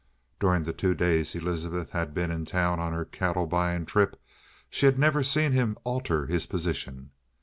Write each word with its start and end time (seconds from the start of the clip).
During 0.39 0.63
the 0.63 0.73
two 0.73 0.95
days 0.95 1.35
Elizabeth 1.35 1.91
had 1.91 2.11
been 2.15 2.31
in 2.31 2.43
town 2.45 2.79
on 2.79 2.91
her 2.91 3.05
cattle 3.05 3.45
buying 3.45 3.85
trip, 3.85 4.19
she 4.67 4.87
had 4.87 4.97
never 4.97 5.21
see 5.21 5.47
him 5.47 5.77
alter 5.83 6.25
his 6.25 6.47
position. 6.47 7.11